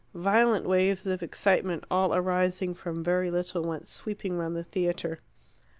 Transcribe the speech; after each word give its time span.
Violent 0.15 0.65
waves 0.65 1.05
of 1.05 1.21
excitement, 1.21 1.83
all 1.91 2.15
arising 2.15 2.73
from 2.73 3.03
very 3.03 3.29
little, 3.29 3.61
went 3.61 3.87
sweeping 3.87 4.35
round 4.35 4.55
the 4.55 4.63
theatre. 4.63 5.19